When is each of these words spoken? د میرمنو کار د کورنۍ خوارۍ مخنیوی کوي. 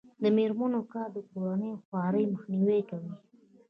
د 0.21 0.23
میرمنو 0.37 0.81
کار 0.93 1.07
د 1.15 1.17
کورنۍ 1.31 1.71
خوارۍ 1.85 2.23
مخنیوی 2.33 2.81
کوي. 2.89 3.13